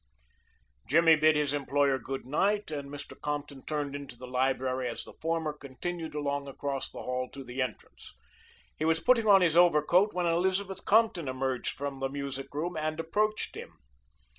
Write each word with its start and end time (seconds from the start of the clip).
Jimmy 0.87 1.15
bid 1.15 1.35
his 1.35 1.53
employer 1.53 1.99
good 1.99 2.25
night, 2.25 2.71
and 2.71 2.89
Mr. 2.89 3.13
Compton 3.21 3.63
turned 3.67 3.95
into 3.95 4.17
the 4.17 4.25
library 4.25 4.87
as 4.89 5.03
the 5.03 5.13
former 5.21 5.53
continued 5.53 6.15
along 6.15 6.47
across 6.47 6.89
the 6.89 7.03
hall 7.03 7.29
to 7.29 7.43
the 7.43 7.61
entrance. 7.61 8.15
He 8.75 8.83
was 8.83 8.99
putting 8.99 9.27
on 9.27 9.41
his 9.41 9.55
overcoat 9.55 10.15
when 10.15 10.25
Elizabeth 10.25 10.83
Compton 10.85 11.27
emerged 11.27 11.77
from 11.77 11.99
the 11.99 12.09
music 12.09 12.51
room 12.55 12.75
and 12.75 12.99
approached 12.99 13.53
him. 13.53 13.77